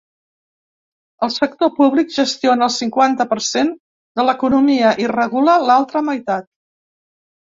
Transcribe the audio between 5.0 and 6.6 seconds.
i regula l’altra meitat.